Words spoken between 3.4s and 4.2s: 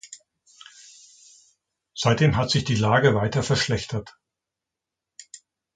verschlechtert.